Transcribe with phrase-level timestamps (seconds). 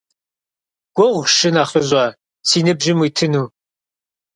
[0.95, 2.05] Гугъущ, шынэхъыщӀэ,
[2.47, 3.45] си ныбжьым уитыну.